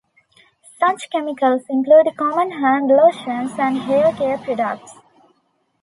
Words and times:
Such 0.79 1.11
chemicals 1.11 1.61
include 1.69 2.09
common 2.17 2.53
hand 2.53 2.87
lotions 2.87 3.51
and 3.59 3.77
hair 3.77 4.11
care 4.11 4.39
products. 4.39 4.95